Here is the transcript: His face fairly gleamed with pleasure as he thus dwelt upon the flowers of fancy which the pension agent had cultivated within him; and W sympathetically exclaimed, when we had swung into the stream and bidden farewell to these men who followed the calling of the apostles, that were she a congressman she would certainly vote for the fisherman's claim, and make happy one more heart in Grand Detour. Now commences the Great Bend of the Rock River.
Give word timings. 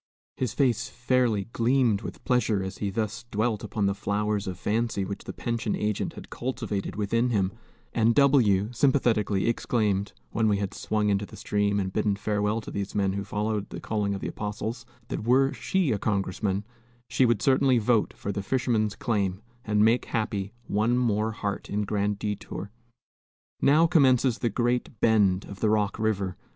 His 0.35 0.55
face 0.55 0.89
fairly 0.89 1.47
gleamed 1.53 2.01
with 2.01 2.23
pleasure 2.25 2.63
as 2.63 2.79
he 2.79 2.89
thus 2.89 3.25
dwelt 3.29 3.63
upon 3.63 3.85
the 3.85 3.93
flowers 3.93 4.47
of 4.47 4.57
fancy 4.57 5.05
which 5.05 5.25
the 5.25 5.31
pension 5.31 5.75
agent 5.75 6.13
had 6.13 6.31
cultivated 6.31 6.95
within 6.95 7.29
him; 7.29 7.51
and 7.93 8.15
W 8.15 8.69
sympathetically 8.73 9.45
exclaimed, 9.47 10.13
when 10.31 10.47
we 10.47 10.57
had 10.57 10.73
swung 10.73 11.09
into 11.09 11.27
the 11.27 11.35
stream 11.35 11.79
and 11.79 11.93
bidden 11.93 12.15
farewell 12.15 12.61
to 12.61 12.71
these 12.71 12.95
men 12.95 13.13
who 13.13 13.23
followed 13.23 13.69
the 13.69 13.79
calling 13.79 14.15
of 14.15 14.21
the 14.21 14.27
apostles, 14.27 14.87
that 15.09 15.23
were 15.23 15.53
she 15.53 15.91
a 15.91 15.99
congressman 15.99 16.65
she 17.07 17.23
would 17.23 17.43
certainly 17.43 17.77
vote 17.77 18.11
for 18.17 18.31
the 18.31 18.41
fisherman's 18.41 18.95
claim, 18.95 19.43
and 19.63 19.85
make 19.85 20.05
happy 20.05 20.51
one 20.65 20.97
more 20.97 21.31
heart 21.31 21.69
in 21.69 21.83
Grand 21.83 22.17
Detour. 22.17 22.71
Now 23.61 23.85
commences 23.85 24.39
the 24.39 24.49
Great 24.49 24.99
Bend 24.99 25.45
of 25.45 25.59
the 25.59 25.69
Rock 25.69 25.99
River. 25.99 26.37